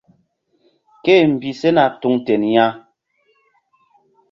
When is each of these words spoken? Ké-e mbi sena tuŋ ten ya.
Ké-e 1.03 1.23
mbi 1.31 1.49
sena 1.59 1.83
tuŋ 1.99 2.15
ten 2.25 2.41
ya. 2.55 2.65